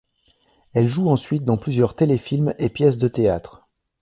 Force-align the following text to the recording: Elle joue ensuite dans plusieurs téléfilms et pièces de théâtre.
Elle 0.73 0.89
joue 0.89 1.11
ensuite 1.11 1.45
dans 1.45 1.57
plusieurs 1.57 1.95
téléfilms 1.95 2.55
et 2.57 2.69
pièces 2.69 2.97
de 2.97 3.07
théâtre. 3.07 3.67